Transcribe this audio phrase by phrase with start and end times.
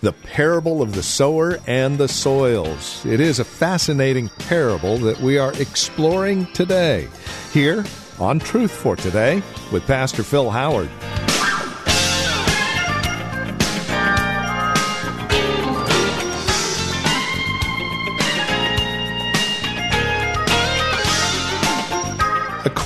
[0.00, 3.04] The parable of the sower and the soils.
[3.06, 7.08] It is a fascinating parable that we are exploring today.
[7.50, 7.82] Here
[8.18, 9.42] on Truth for Today
[9.72, 10.90] with Pastor Phil Howard.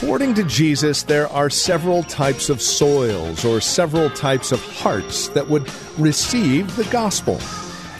[0.03, 5.47] According to Jesus, there are several types of soils or several types of hearts that
[5.51, 7.39] would receive the gospel.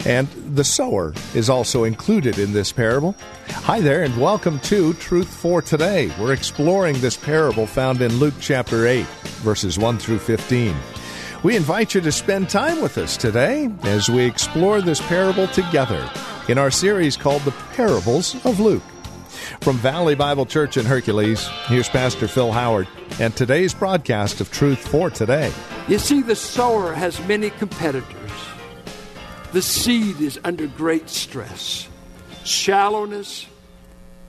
[0.03, 3.15] And the sower is also included in this parable.
[3.49, 6.11] Hi there, and welcome to Truth for Today.
[6.19, 9.05] We're exploring this parable found in Luke chapter 8,
[9.43, 10.75] verses 1 through 15.
[11.43, 16.09] We invite you to spend time with us today as we explore this parable together
[16.49, 18.81] in our series called The Parables of Luke.
[19.59, 22.87] From Valley Bible Church in Hercules, here's Pastor Phil Howard
[23.19, 25.51] and today's broadcast of Truth for Today.
[25.87, 28.31] You see, the sower has many competitors.
[29.51, 31.87] The seed is under great stress,
[32.43, 33.45] shallowness,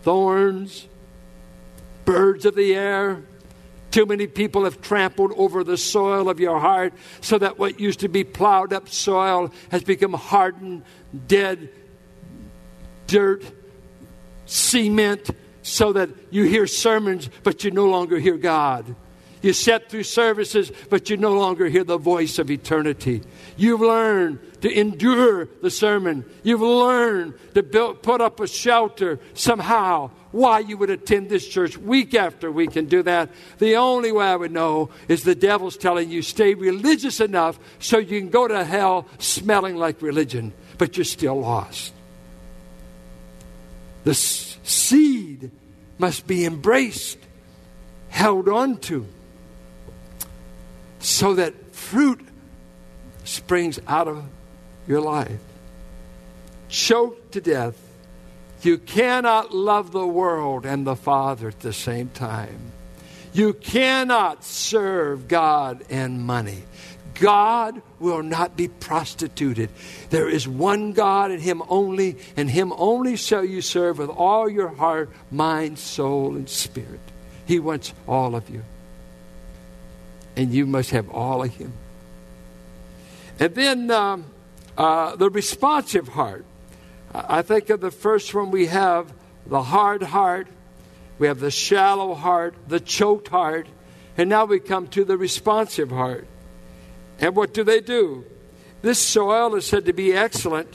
[0.02, 0.86] thorns,
[2.04, 3.22] birds of the air.
[3.90, 8.00] Too many people have trampled over the soil of your heart so that what used
[8.00, 10.82] to be plowed up soil has become hardened,
[11.26, 11.70] dead
[13.06, 13.44] dirt
[14.46, 15.30] cement
[15.62, 18.94] so that you hear sermons, but you no longer hear God.
[19.42, 23.22] You sit through services, but you no longer hear the voice of eternity.
[23.56, 26.24] You've learned to endure the sermon.
[26.44, 30.10] You've learned to build, put up a shelter somehow.
[30.30, 33.30] Why you would attend this church week after week and do that?
[33.58, 37.98] The only way I would know is the devil's telling you stay religious enough so
[37.98, 41.92] you can go to hell smelling like religion, but you're still lost.
[44.04, 45.50] The seed
[45.98, 47.18] must be embraced,
[48.08, 49.06] held on to,
[50.98, 52.20] so that fruit
[53.24, 54.24] springs out of
[54.86, 55.40] your life.
[56.68, 57.76] Choked to death,
[58.62, 62.72] you cannot love the world and the Father at the same time.
[63.32, 66.62] You cannot serve God and money.
[67.14, 69.70] God will not be prostituted.
[70.10, 74.48] There is one God and Him only, and Him only shall you serve with all
[74.48, 77.00] your heart, mind, soul, and spirit.
[77.46, 78.62] He wants all of you.
[80.36, 81.72] And you must have all of Him.
[83.38, 84.24] And then um,
[84.76, 86.44] uh, the responsive heart.
[87.14, 89.12] I think of the first one we have
[89.46, 90.46] the hard heart,
[91.18, 93.66] we have the shallow heart, the choked heart,
[94.16, 96.26] and now we come to the responsive heart.
[97.22, 98.24] And what do they do?
[98.82, 100.68] This soil is said to be excellent,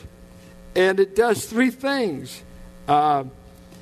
[0.75, 2.41] and it does three things
[2.87, 3.25] uh,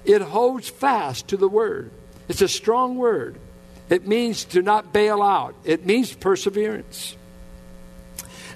[0.04, 1.92] it holds fast to the word,
[2.28, 3.40] it's a strong word.
[3.88, 7.16] It means to not bail out, it means perseverance.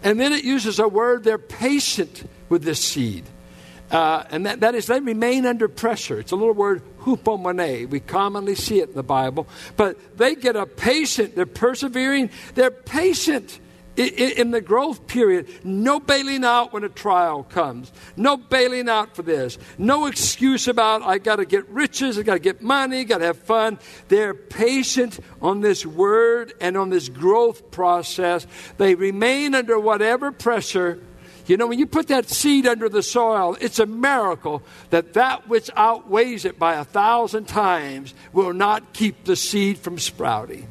[0.02, 3.26] And then it uses a word, they're patient with this seed.
[3.92, 6.20] Uh, and that, that is, they remain under pressure.
[6.20, 7.90] It's a little word, hupomone.
[7.90, 9.48] We commonly see it in the Bible.
[9.76, 13.60] But they get a patient, they're persevering, they're patient
[14.00, 17.92] in the growth period, no bailing out when a trial comes.
[18.16, 19.58] No bailing out for this.
[19.78, 23.26] No excuse about, I got to get riches, I got to get money, got to
[23.26, 23.80] have fun.
[24.08, 28.48] They're patient on this word and on this growth process.
[28.78, 31.00] They remain under whatever pressure.
[31.48, 34.62] You know, when you put that seed under the soil, it's a miracle
[34.92, 39.98] that that which outweighs it by a thousand times will not keep the seed from
[39.98, 40.70] sprouting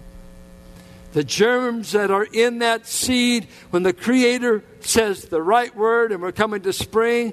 [1.12, 6.20] the germs that are in that seed, when the Creator says the right word and
[6.22, 7.32] we're coming to spring,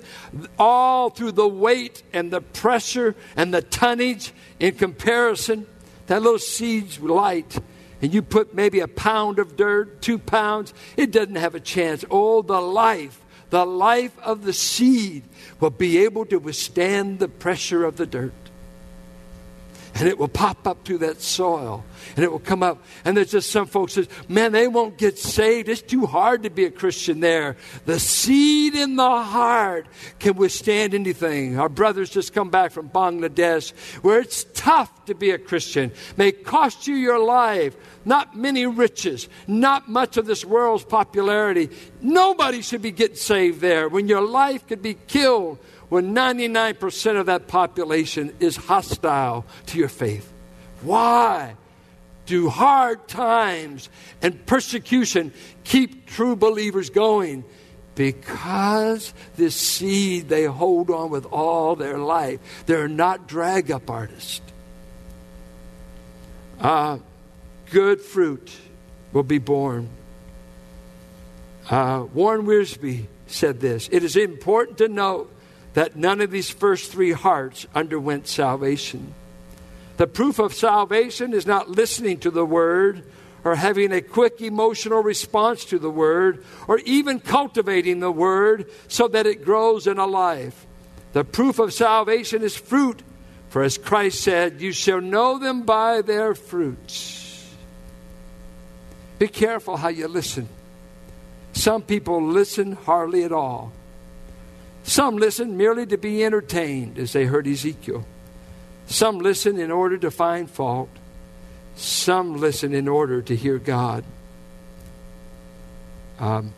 [0.58, 5.68] all through the weight and the pressure and the tonnage in comparison,
[6.08, 7.60] that little seed's light.
[8.02, 12.06] And you put maybe a pound of dirt, two pounds, it doesn't have a chance.
[12.10, 15.24] Oh, the life, the life of the seed
[15.60, 18.34] will be able to withstand the pressure of the dirt
[19.96, 22.84] and it will pop up through that soil and it will come up.
[23.06, 25.70] And there's just some folks says, man, they won't get saved.
[25.70, 27.56] It's too hard to be a Christian there.
[27.86, 29.88] The seed in the heart
[30.20, 31.58] can withstand anything.
[31.58, 33.72] Our brothers just come back from Bangladesh
[34.04, 35.94] where it's tough to be a Christian.
[36.18, 37.76] May cost you your life.
[38.04, 41.70] not many riches, not much of this world's popularity.
[42.02, 45.58] Nobody should be getting saved there when your life could be killed
[45.96, 50.30] when 99% of that population is hostile to your faith.
[50.82, 51.56] Why
[52.26, 53.88] do hard times
[54.22, 55.32] and persecution
[55.64, 57.46] keep true believers going?
[57.96, 62.42] Because this seed they hold on with all their life.
[62.66, 64.42] They're not drag up artists.
[66.60, 66.98] Uh,
[67.72, 68.52] good fruit
[69.14, 69.88] will be born.
[71.70, 75.32] Uh, Warren Wiersbe said this It is important to note
[75.76, 79.14] that none of these first three hearts underwent salvation.
[79.98, 83.04] The proof of salvation is not listening to the word
[83.44, 89.08] or having a quick emotional response to the word or even cultivating the word so
[89.10, 90.66] that it grows in a life.
[91.14, 93.02] The proof of salvation is fruit,
[93.50, 97.54] for as Christ said, You shall know them by their fruits.
[99.20, 100.50] Be careful how you listen.
[101.54, 103.72] Some people listen hardly at all.
[104.86, 108.06] Some listen merely to be entertained, as they heard Ezekiel.
[108.86, 110.90] Some listen in order to find fault.
[111.76, 114.04] Some listen in order to hear God.
[116.20, 116.54] Um,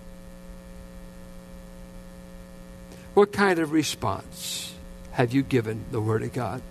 [3.14, 4.74] what kind of response
[5.12, 6.62] have you given the Word of God?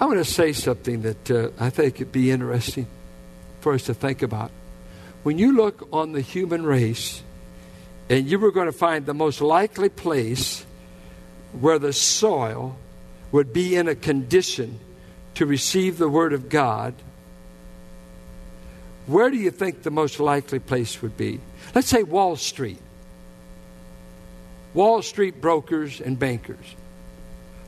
[0.00, 2.88] I want to say something that uh, I think would be interesting
[3.60, 4.50] for us to think about.
[5.22, 7.22] When you look on the human race,
[8.10, 10.66] and you were going to find the most likely place
[11.52, 12.76] where the soil
[13.30, 14.80] would be in a condition
[15.34, 16.92] to receive the Word of God,
[19.06, 21.40] where do you think the most likely place would be?
[21.72, 22.82] Let's say Wall Street.
[24.74, 26.74] Wall Street brokers and bankers.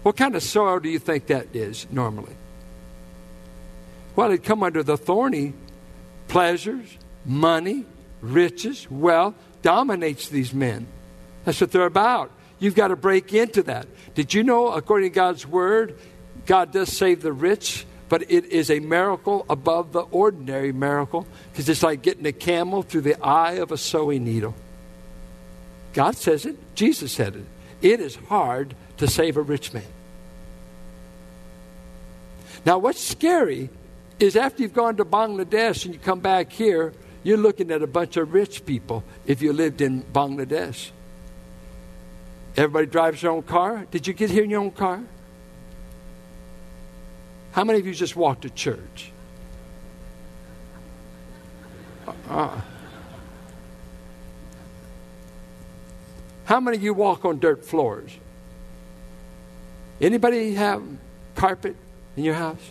[0.02, 2.34] What kind of soil do you think that is normally?
[4.16, 5.54] Well, it'd come under the thorny
[6.26, 7.84] pleasures, money,
[8.20, 10.86] riches, wealth dominates these men.
[11.44, 12.30] That's what they're about.
[12.58, 13.86] You've got to break into that.
[14.14, 15.98] Did you know, according to God's word,
[16.46, 21.68] God does save the rich, but it is a miracle above the ordinary miracle because
[21.68, 24.54] it's like getting a camel through the eye of a sewing needle.
[25.92, 27.44] God says it, Jesus said it.
[27.80, 29.82] It is hard to save a rich man.
[32.64, 33.70] Now, what's scary
[34.20, 36.92] is after you've gone to Bangladesh and you come back here,
[37.22, 40.90] you're looking at a bunch of rich people if you lived in Bangladesh.
[42.56, 43.86] Everybody drives their own car.
[43.90, 45.02] Did you get here in your own car?
[47.52, 49.12] How many of you just walked to church?
[52.28, 52.60] Uh,
[56.44, 58.10] how many of you walk on dirt floors?
[60.00, 60.82] Anybody have
[61.34, 61.76] carpet
[62.16, 62.70] in your house?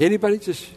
[0.00, 0.68] Anybody just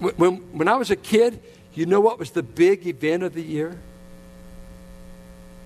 [0.00, 1.40] when, when I was a kid,
[1.74, 3.78] you know what was the big event of the year?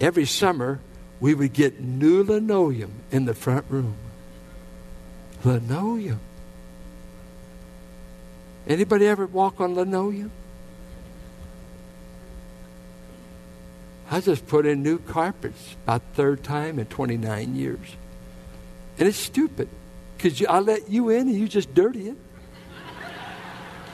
[0.02, 0.80] every summer
[1.20, 3.94] we would get new linoleum in the front room.
[5.44, 6.20] Linoleum.
[8.66, 10.32] Anybody ever walk on linoleum?
[14.10, 17.96] I just put in new carpets about third time in 29 years.
[18.98, 19.68] And it's stupid
[20.16, 22.16] because I let you in and you just dirty it.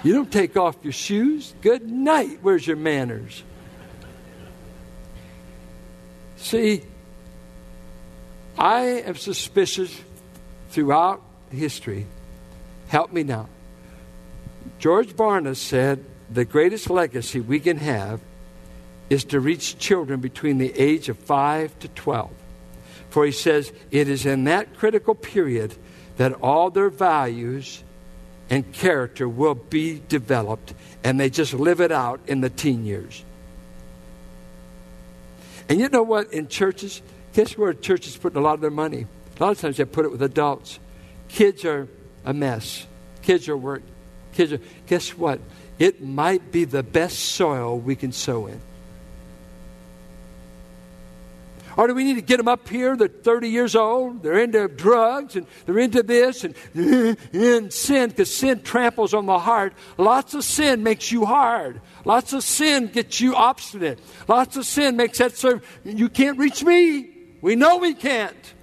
[0.02, 1.54] You don't take off your shoes.
[1.60, 2.38] Good night.
[2.42, 3.42] Where's your manners?
[6.36, 6.82] See,
[8.56, 10.00] I am suspicious
[10.70, 12.06] throughout history.
[12.88, 13.48] Help me now.
[14.78, 18.20] George Barna said the greatest legacy we can have
[19.10, 22.30] is to reach children between the age of 5 to 12.
[23.10, 25.74] For he says it is in that critical period
[26.18, 27.82] that all their values
[28.50, 30.74] and character will be developed,
[31.04, 33.24] and they just live it out in the teen years.
[35.68, 36.32] And you know what?
[36.32, 37.02] In churches,
[37.34, 39.06] guess where churches putting a lot of their money?
[39.38, 40.78] A lot of times they put it with adults.
[41.28, 41.88] Kids are
[42.24, 42.86] a mess.
[43.22, 43.82] Kids are work.
[44.32, 44.60] Kids are.
[44.86, 45.40] Guess what?
[45.78, 48.60] It might be the best soil we can sow in.
[51.78, 52.96] Or do we need to get them up here?
[52.96, 54.24] They're 30 years old.
[54.24, 56.56] They're into drugs and they're into this and,
[57.32, 59.74] in sin because sin tramples on the heart.
[59.96, 61.80] Lots of sin makes you hard.
[62.04, 64.00] Lots of sin gets you obstinate.
[64.26, 65.64] Lots of sin makes that serve.
[65.84, 67.10] You can't reach me.
[67.40, 68.54] We know we can't.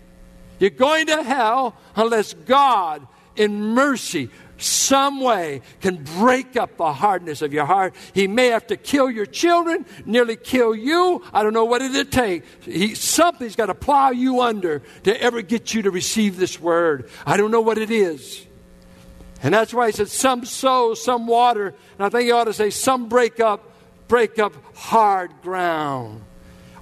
[0.59, 3.07] You're going to hell unless God,
[3.37, 7.93] in mercy, some way can break up the hardness of your heart.
[8.13, 11.23] He may have to kill your children, nearly kill you.
[11.33, 12.43] I don't know what it'll take.
[12.63, 17.09] He, something's got to plow you under to ever get you to receive this word.
[17.25, 18.45] I don't know what it is.
[19.43, 21.67] And that's why he said, some sow, some water.
[21.97, 23.71] And I think he ought to say, some break up,
[24.07, 26.23] break up hard ground.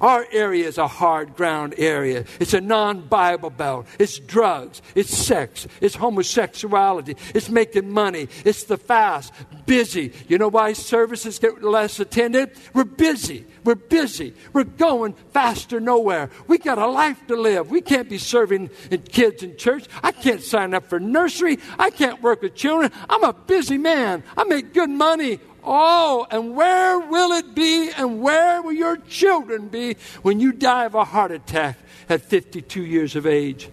[0.04, 2.26] Our area is a hard ground area.
[2.42, 3.88] It's a non Bible belt.
[3.98, 4.82] It's drugs.
[4.96, 5.66] It's sex.
[5.80, 7.16] It's homosexuality.
[7.34, 8.28] It's making money.
[8.44, 9.34] It's the fast.
[9.66, 10.12] Busy.
[10.28, 12.52] You know why services get less attended?
[12.74, 13.46] We're busy.
[13.64, 14.34] We're busy.
[14.52, 16.30] We're going faster nowhere.
[16.48, 17.72] We got a life to live.
[17.72, 18.72] We can't be serving
[19.10, 19.86] kids in church.
[20.04, 21.60] I can't sign up for nursery.
[21.80, 22.92] I can't work with children.
[23.10, 24.24] I'm a busy man.
[24.36, 25.40] I make good money.
[25.64, 30.86] Oh, and where will it be and where will your children be when you die
[30.86, 31.78] of a heart attack
[32.10, 33.70] at 52 years of age?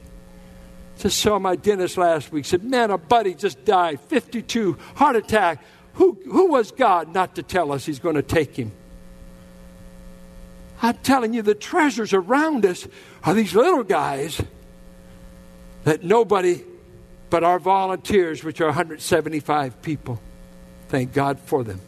[0.99, 2.45] Just saw my dentist last week.
[2.45, 5.65] Said, Man, a buddy just died, 52, heart attack.
[5.95, 8.73] Who, who was God not to tell us he's going to take him?
[10.83, 12.87] I'm telling you, the treasures around us
[13.25, 14.41] are these little guys
[15.85, 16.63] that nobody
[17.31, 20.21] but our volunteers, which are 175 people,
[20.91, 21.81] Thank God for them.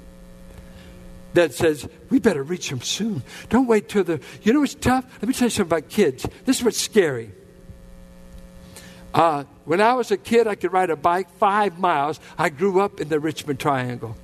[1.35, 3.23] That says, we better reach them soon.
[3.49, 4.21] Don't wait till the.
[4.43, 5.05] You know what's tough?
[5.15, 6.25] Let me tell you something about kids.
[6.45, 7.33] This is what's scary.
[9.13, 12.21] Uh, when I was a kid, I could ride a bike five miles.
[12.39, 14.17] I grew up in the Richmond Triangle.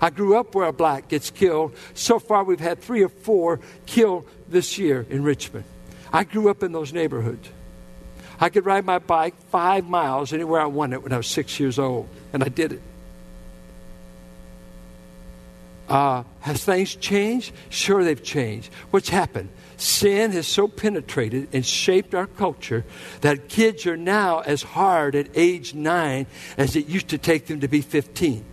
[0.00, 1.76] I grew up where a black gets killed.
[1.94, 5.64] So far, we've had three or four killed this year in Richmond.
[6.12, 7.48] I grew up in those neighborhoods.
[8.40, 11.78] I could ride my bike five miles anywhere I wanted when I was six years
[11.78, 12.82] old, and I did it.
[15.90, 17.52] Uh, has things changed?
[17.68, 18.72] Sure, they've changed.
[18.90, 19.48] What's happened?
[19.76, 22.84] Sin has so penetrated and shaped our culture
[23.22, 27.60] that kids are now as hard at age nine as it used to take them
[27.60, 28.44] to be 15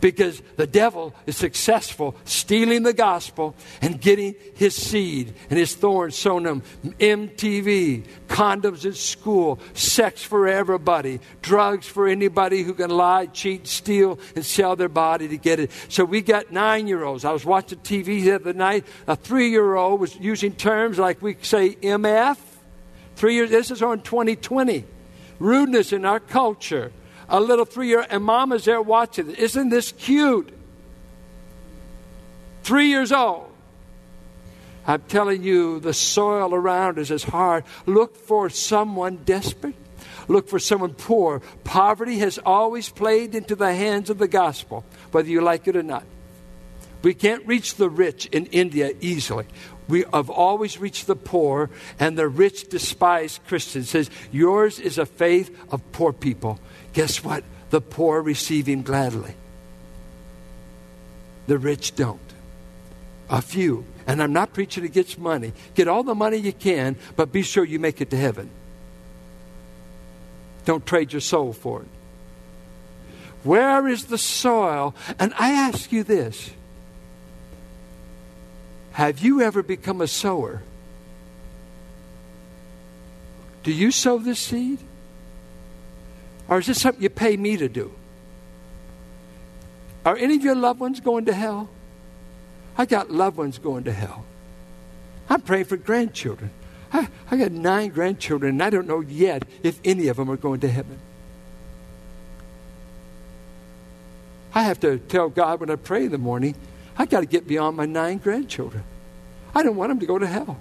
[0.00, 6.16] because the devil is successful stealing the gospel and getting his seed and his thorns
[6.16, 6.62] sown them.
[6.98, 14.18] MTV, condoms at school, sex for everybody, drugs for anybody who can lie, cheat, steal,
[14.34, 15.70] and sell their body to get it.
[15.88, 17.24] So we got nine year olds.
[17.24, 18.86] I was watching TV the other night.
[19.06, 22.38] A three year old was using terms like we say MF.
[23.16, 24.84] Three years, this is on 2020.
[25.38, 26.92] Rudeness in our culture
[27.30, 29.30] a little three year, and mama's there watching.
[29.30, 30.52] Isn't this cute?
[32.62, 33.46] Three years old.
[34.86, 37.64] I'm telling you, the soil around us is hard.
[37.86, 39.76] Look for someone desperate.
[40.26, 41.40] Look for someone poor.
[41.64, 45.82] Poverty has always played into the hands of the gospel, whether you like it or
[45.82, 46.04] not.
[47.02, 49.46] We can't reach the rich in India easily.
[49.90, 51.68] We have always reached the poor,
[51.98, 53.86] and the rich despise Christians.
[53.86, 56.60] It says, Yours is a faith of poor people.
[56.92, 57.42] Guess what?
[57.70, 59.34] The poor receive him gladly.
[61.48, 62.20] The rich don't.
[63.28, 63.84] A few.
[64.06, 65.52] And I'm not preaching against money.
[65.74, 68.48] Get all the money you can, but be sure you make it to heaven.
[70.64, 71.88] Don't trade your soul for it.
[73.42, 74.94] Where is the soil?
[75.18, 76.50] And I ask you this
[78.92, 80.62] Have you ever become a sower?
[83.62, 84.78] Do you sow this seed?
[86.48, 87.92] Or is this something you pay me to do?
[90.04, 91.68] Are any of your loved ones going to hell?
[92.76, 94.24] I got loved ones going to hell.
[95.28, 96.50] I'm praying for grandchildren.
[96.92, 100.36] I, I got nine grandchildren, and I don't know yet if any of them are
[100.36, 100.98] going to heaven.
[104.52, 106.56] I have to tell God when I pray in the morning,
[106.96, 108.84] I got to get beyond my nine grandchildren.
[109.54, 110.58] I don't want them to go to hell.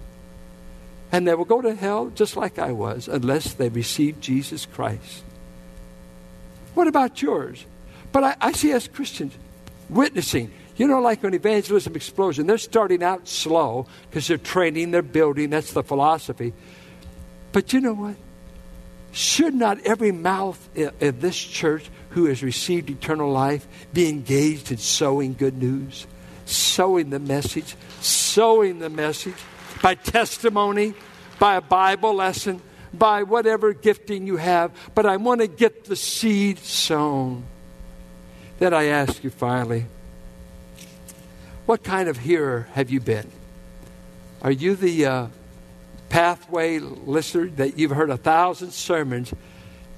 [1.12, 5.24] And they will go to hell just like I was unless they receive Jesus Christ.
[6.76, 7.66] What about yours?
[8.12, 9.34] But I, I see us Christians
[9.90, 10.52] witnessing.
[10.78, 15.50] You know, like an evangelism explosion, they're starting out slow because they're training, they're building.
[15.50, 16.54] That's the philosophy.
[17.52, 18.16] But you know what?
[19.12, 24.78] Should not every mouth in this church who has received eternal life be engaged in
[24.78, 26.08] sowing good news,
[26.50, 29.36] sowing the message, sowing the message
[29.82, 30.94] by testimony,
[31.40, 32.62] by a Bible lesson,
[32.94, 37.44] by whatever gifting you have, but I want to get the seed sown.
[38.58, 39.86] Then I ask you finally,
[41.66, 43.30] what kind of hearer have you been?
[44.42, 45.28] Are you the uh,
[46.10, 49.34] pathway listener that you've heard a thousand sermons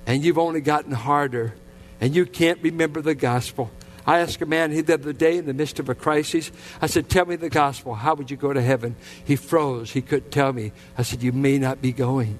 [0.05, 1.53] and you've only gotten harder
[2.01, 3.71] and you can't remember the gospel?
[4.05, 7.09] I asked a man the other day in the midst of a crisis, I said,
[7.09, 7.95] Tell me the gospel.
[7.95, 8.95] How would you go to heaven?
[9.23, 9.91] He froze.
[9.91, 10.71] He couldn't tell me.
[10.97, 12.39] I said, You may not be going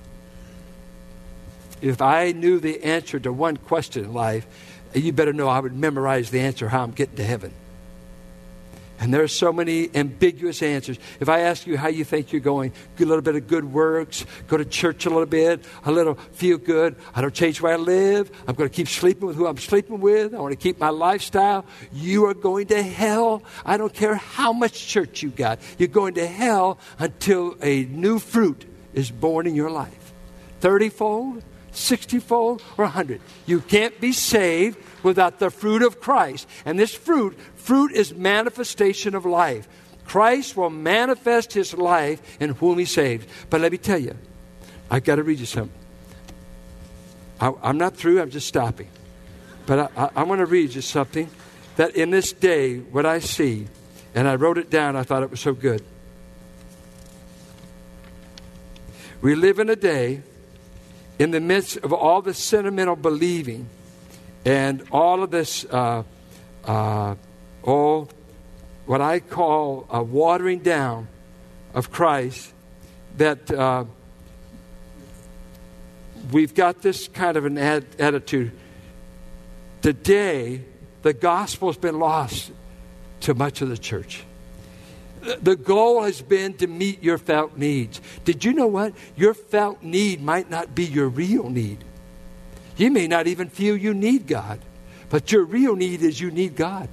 [1.82, 4.46] if I knew the answer to one question in life,
[4.94, 7.51] you better know I would memorize the answer how I'm getting to heaven.
[9.01, 11.00] And there are so many ambiguous answers.
[11.20, 14.27] If I ask you how you think you're going, a little bit of good works,
[14.48, 17.77] go to church a little bit, a little feel good, I don't change where I
[17.77, 20.79] live, I'm going to keep sleeping with who I'm sleeping with, I want to keep
[20.79, 23.41] my lifestyle, you are going to hell.
[23.65, 25.58] I don't care how much church you got.
[25.79, 30.13] You're going to hell until a new fruit is born in your life.
[30.60, 33.20] 30 fold, 60 fold, or 100.
[33.48, 36.48] You can't be saved without the fruit of Christ.
[36.65, 39.67] And this fruit, fruit is manifestation of life.
[40.05, 43.29] Christ will manifest his life in whom he saved.
[43.50, 44.17] But let me tell you,
[44.89, 45.77] I've got to read you something.
[47.39, 48.89] I, am not through, I'm just stopping.
[49.65, 51.29] But I, I, I want to read you something
[51.77, 53.67] that in this day, what I see,
[54.13, 55.84] and I wrote it down, I thought it was so good.
[59.22, 60.24] We live in a day
[61.20, 63.70] in the midst of all the sentimental believing
[64.45, 66.03] and all of this, uh,
[66.65, 67.15] uh,
[67.63, 71.07] what I call a watering down
[71.74, 72.53] of Christ,
[73.17, 73.86] that uh,
[76.31, 78.51] we've got this kind of an ad- attitude.
[79.81, 80.63] Today,
[81.01, 82.51] the gospel's been lost
[83.21, 84.24] to much of the church.
[85.21, 88.01] The goal has been to meet your felt needs.
[88.25, 88.93] Did you know what?
[89.15, 91.83] Your felt need might not be your real need.
[92.82, 94.60] You may not even feel you need God,
[95.10, 96.90] but your real need is you need God.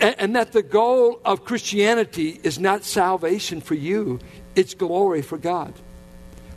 [0.00, 4.18] And, that the goal of Christianity is not salvation for you,
[4.54, 5.74] it's glory for God.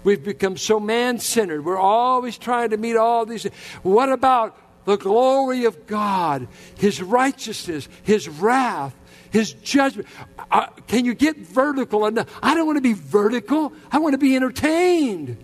[0.06, 1.66] We've become so man centered.
[1.66, 3.44] We're always trying to meet all these.
[3.84, 6.48] What about the glory of God,
[6.78, 8.96] His righteousness, His wrath,
[9.30, 10.08] His judgment?
[10.50, 12.34] Uh, can you get vertical enough?
[12.42, 15.38] I don't want to be vertical, I want to be entertained.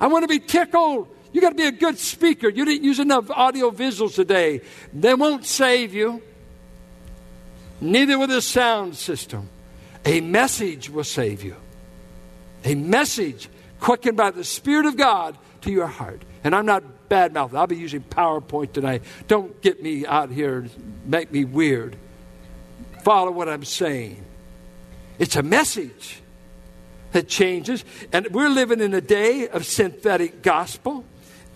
[0.00, 1.08] I want to be tickled.
[1.32, 2.48] You got to be a good speaker.
[2.48, 4.62] You didn't use enough audio visuals today.
[4.92, 6.22] They won't save you.
[7.80, 9.48] Neither will the sound system.
[10.04, 11.56] A message will save you.
[12.64, 16.22] A message quickened by the Spirit of God to your heart.
[16.42, 17.54] And I'm not bad mouth.
[17.54, 19.02] I'll be using PowerPoint tonight.
[19.28, 20.70] Don't get me out here and
[21.06, 21.96] make me weird.
[23.02, 24.24] Follow what I'm saying.
[25.18, 26.22] It's a message
[27.12, 27.84] that changes.
[28.12, 31.04] And we're living in a day of synthetic gospel.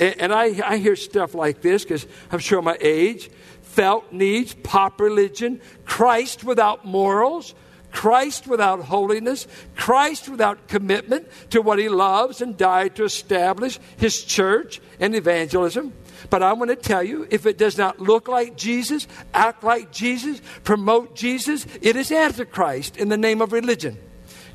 [0.01, 3.31] And, I, I hear stuff like this because I'm sure my age.
[3.63, 7.55] Felt needs, pop religion, Christ without morals,
[7.91, 14.23] Christ without holiness, Christ without commitment to what he loves and died to establish his
[14.23, 15.93] church and evangelism.
[16.31, 19.93] But I want to tell you if it does not look like Jesus, act like
[19.93, 23.99] Jesus, promote Jesus, it is Antichrist in the name of religion.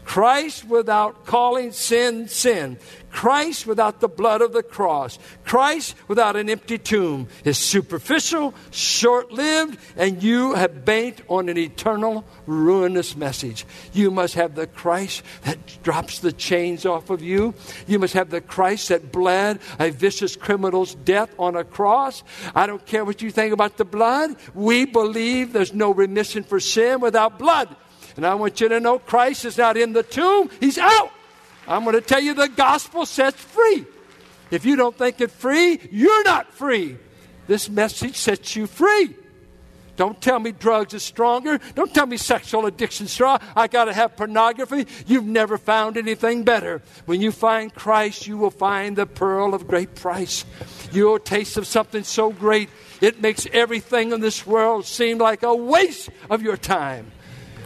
[0.09, 2.79] Christ without calling sin sin.
[3.11, 5.19] Christ without the blood of the cross.
[5.45, 11.59] Christ without an empty tomb is superficial, short lived, and you have banked on an
[11.59, 13.67] eternal, ruinous message.
[13.93, 17.53] You must have the Christ that drops the chains off of you.
[17.85, 22.23] You must have the Christ that bled a vicious criminal's death on a cross.
[22.55, 24.37] I don't care what you think about the blood.
[24.55, 27.75] We believe there's no remission for sin without blood.
[28.19, 31.09] And I want you to know Christ is not in the tomb, He's out.
[31.65, 33.85] I'm going to tell you the gospel sets free.
[34.51, 36.97] If you don't think it free, you're not free.
[37.47, 39.15] This message sets you free.
[39.95, 41.61] Don't tell me drugs is stronger.
[41.75, 43.39] Don't tell me sexual addiction is strong.
[43.55, 44.85] I got to have pornography.
[45.07, 46.81] You've never found anything better.
[47.05, 50.43] When you find Christ, you will find the pearl of great price.
[50.91, 52.67] You'll taste of something so great,
[52.99, 57.13] it makes everything in this world seem like a waste of your time.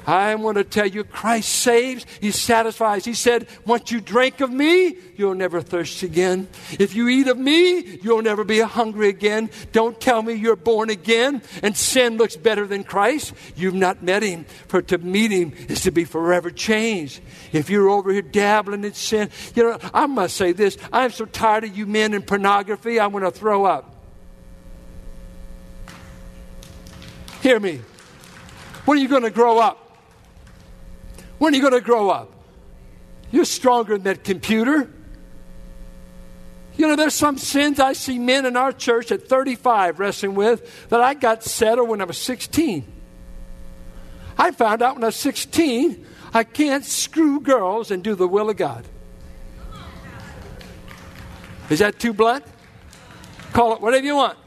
[0.06, 3.06] I want to tell you, Christ saves, He satisfies.
[3.06, 6.48] He said, Once you drink of me, you'll never thirst again.
[6.80, 9.50] If you eat of me, you'll never be hungry again.
[9.72, 13.34] Don't tell me you're born again and sin looks better than Christ.
[13.56, 14.46] You've not met Him.
[14.68, 17.22] For to meet Him is to be forever changed.
[17.52, 21.26] If you're over here dabbling in sin, you know, I must say this I'm so
[21.26, 23.90] tired of you men in pornography, I want to throw up.
[27.42, 27.82] Hear me.
[28.86, 29.83] When are you going to grow up?
[31.38, 32.32] When are you going to grow up?
[33.32, 34.92] You're stronger than that computer.
[36.76, 40.90] You know, there's some sins I see men in our church at 35 wrestling with
[40.90, 42.92] that I got settled when I was 16.
[44.38, 48.50] I found out when I was 16 I can't screw girls and do the will
[48.50, 48.86] of God.
[51.70, 52.44] Is that too blunt?
[53.54, 54.38] Call it whatever you want.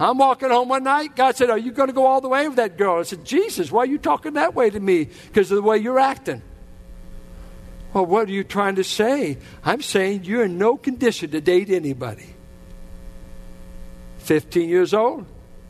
[0.00, 1.14] I'm walking home one night.
[1.14, 3.00] God said, Are you going to go all the way with that girl?
[3.00, 5.04] I said, Jesus, why are you talking that way to me?
[5.26, 6.42] Because of the way you're acting.
[7.92, 9.36] Well, what are you trying to say?
[9.62, 12.34] I'm saying you're in no condition to date anybody.
[14.20, 15.26] 15 years old,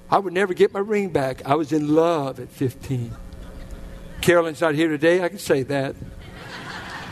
[0.09, 1.45] I would never get my ring back.
[1.45, 3.17] I was in love at 15.
[4.21, 5.25] Carolyn's not here today.
[5.25, 5.97] I can say that.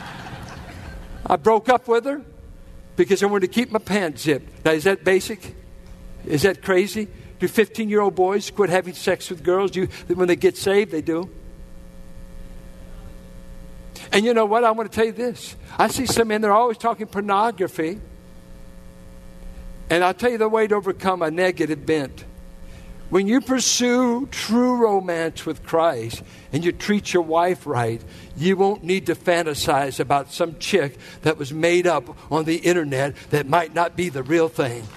[1.25, 2.21] I broke up with her
[2.95, 4.63] because I wanted to keep my pants zipped.
[4.63, 5.55] Now, is that basic?
[6.25, 7.07] Is that crazy?
[7.39, 9.71] Do 15 year old boys quit having sex with girls?
[9.71, 11.29] Do you, when they get saved, they do.
[14.11, 14.63] And you know what?
[14.63, 15.55] I want to tell you this.
[15.77, 17.99] I see some men, they're always talking pornography.
[19.89, 22.25] And I'll tell you the way to overcome a negative bent.
[23.09, 26.21] When you pursue true romance with Christ
[26.53, 28.01] and you treat your wife right,
[28.37, 33.15] you won't need to fantasize about some chick that was made up on the internet
[33.31, 34.87] that might not be the real thing.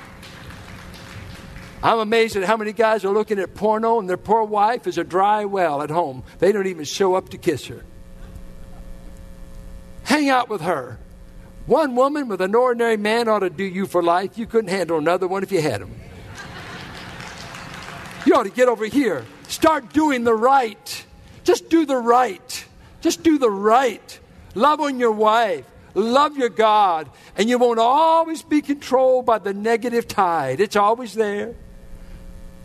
[1.82, 4.98] I'm amazed at how many guys are looking at porno and their poor wife is
[4.98, 6.22] a dry well at home.
[6.38, 7.82] They don't even show up to kiss her.
[10.04, 10.98] Hang out with her.
[11.66, 14.38] One woman with an ordinary man ought to do you for life.
[14.38, 15.94] You couldn't handle another one if you had him.
[18.26, 19.24] You ought to get over here.
[19.48, 21.04] Start doing the right.
[21.44, 22.64] Just do the right.
[23.00, 24.20] Just do the right.
[24.54, 25.66] Love on your wife.
[25.94, 27.10] Love your God.
[27.36, 30.60] And you won't always be controlled by the negative tide.
[30.60, 31.54] It's always there.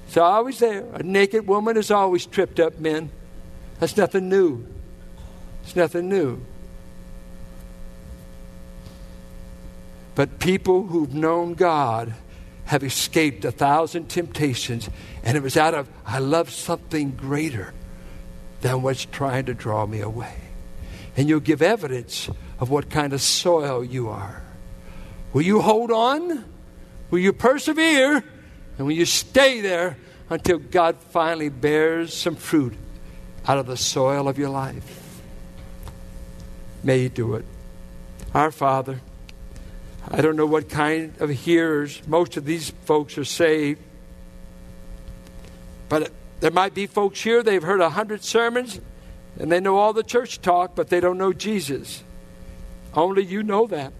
[0.07, 0.85] It's always there.
[0.93, 3.11] A naked woman has always tripped up men.
[3.79, 4.65] That's nothing new.
[5.63, 6.41] It's nothing new.
[10.15, 12.15] But people who've known God
[12.65, 14.89] have escaped a thousand temptations,
[15.23, 17.73] and it was out of, I love something greater
[18.61, 20.35] than what's trying to draw me away.
[21.15, 24.41] And you'll give evidence of what kind of soil you are.
[25.33, 26.45] Will you hold on?
[27.11, 28.23] Will you persevere?
[28.77, 29.97] And when you stay there
[30.29, 32.73] until God finally bears some fruit
[33.47, 35.21] out of the soil of your life?
[36.83, 37.45] May you do it.
[38.33, 38.99] Our Father,
[40.09, 43.81] I don't know what kind of hearers most of these folks are saved.
[45.89, 48.79] But there might be folks here, they've heard a hundred sermons
[49.39, 52.03] and they know all the church talk, but they don't know Jesus.
[52.93, 53.93] Only you know that.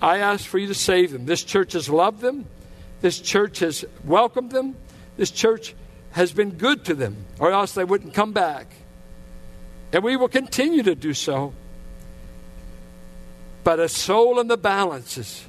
[0.00, 1.26] I ask for you to save them.
[1.26, 2.46] This church has loved them.
[3.00, 4.76] This church has welcomed them.
[5.16, 5.74] This church
[6.12, 8.72] has been good to them, or else they wouldn't come back.
[9.92, 11.54] And we will continue to do so
[13.68, 15.44] but a soul in the balances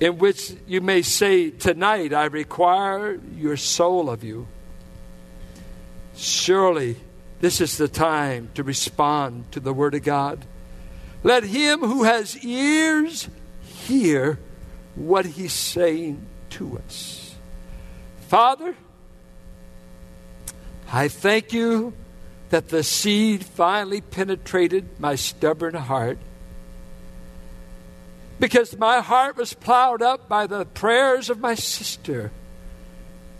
[0.00, 4.48] in which you may say, Tonight I require your soul of you.
[6.16, 6.96] Surely
[7.40, 10.44] this is the time to respond to the Word of God.
[11.22, 13.28] Let him who has ears
[13.62, 14.40] hear
[14.96, 17.34] what he's saying to us.
[18.28, 18.74] Father,
[20.92, 21.92] I thank you
[22.50, 26.18] that the seed finally penetrated my stubborn heart.
[28.38, 32.30] Because my heart was plowed up by the prayers of my sister,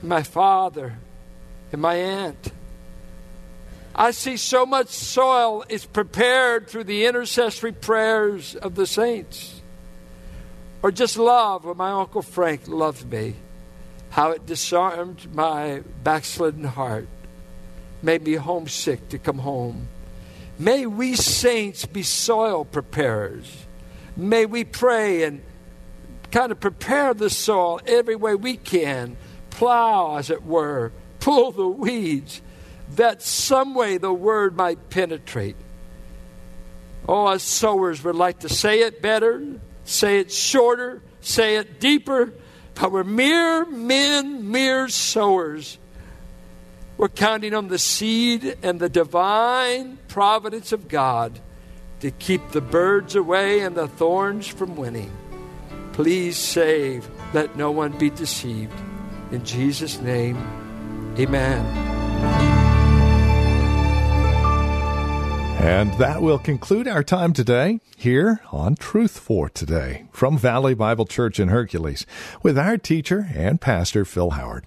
[0.02, 0.98] my father,
[1.72, 2.52] and my aunt.
[3.94, 9.55] I see so much soil is prepared through the intercessory prayers of the saints.
[10.86, 13.34] Or just love, when my Uncle Frank loved me,
[14.10, 17.08] how it disarmed my backslidden heart
[18.02, 19.88] made me homesick to come home.
[20.60, 23.66] May we saints be soil preparers.
[24.16, 25.42] May we pray and
[26.30, 29.16] kind of prepare the soil every way we can,
[29.50, 32.40] plow, as it were, pull the weeds,
[32.94, 35.56] that some way the word might penetrate.
[37.08, 42.32] Oh, us sowers would like to say it better, say it shorter, say it deeper,
[42.74, 45.78] but we're mere men, mere sowers.
[46.98, 51.40] We're counting on the seed and the divine providence of God
[52.00, 55.10] to keep the birds away and the thorns from winning.
[55.92, 57.08] Please save.
[57.32, 58.78] Let no one be deceived.
[59.30, 60.36] In Jesus' name,
[61.18, 62.05] amen.
[65.58, 71.06] And that will conclude our time today here on Truth for Today from Valley Bible
[71.06, 72.06] Church in Hercules
[72.42, 74.66] with our teacher and pastor, Phil Howard.